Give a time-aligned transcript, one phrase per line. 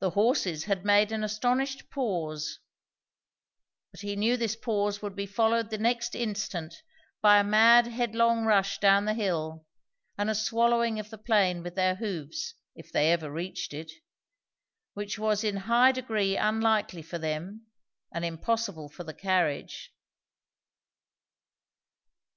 [0.00, 2.58] The horses had made an astonished pause,
[3.92, 6.82] but he knew this pause would be followed the next instant
[7.20, 9.64] by a mad headlong rush down the hill
[10.18, 13.92] and a swallowing of the plain with their hoofs, if they ever reached it;
[14.94, 17.66] which was in u high degree unlikely for them
[18.10, 19.92] and impossible for the carriage.